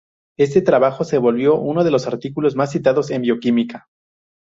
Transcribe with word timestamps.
Este 0.35 0.63
trabajo 0.63 1.03
se 1.03 1.19
volvió 1.19 1.59
uno 1.59 1.83
de 1.83 1.91
los 1.91 2.07
artículos 2.07 2.55
más 2.55 2.71
citados 2.71 3.11
en 3.11 3.21
bioquímica. 3.21 3.87